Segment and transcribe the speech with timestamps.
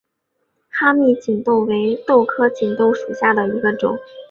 [0.67, 3.99] 哈密棘豆为豆科棘豆属下的一个种。